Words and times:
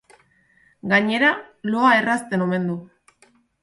Gainera, 0.93 1.31
loa 1.75 1.95
errazten 2.01 2.49
omen 2.51 2.69
du. 2.73 2.83